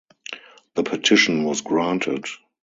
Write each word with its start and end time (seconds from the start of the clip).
The 0.73 0.81
petition 0.81 1.43
was 1.43 1.61
granted. 1.61 2.25